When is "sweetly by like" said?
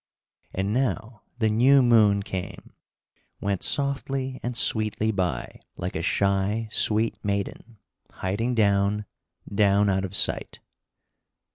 4.57-5.95